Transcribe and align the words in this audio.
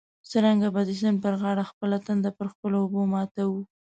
څرنګه 0.29 0.67
به 0.75 0.81
د 0.85 0.89
سیند 0.99 1.17
پر 1.23 1.33
غاړه 1.41 1.63
خپله 1.71 1.97
تنده 2.05 2.31
په 2.37 2.45
خپلو 2.51 2.75
اوبو 2.83 3.01
ماتوو. 3.11 3.59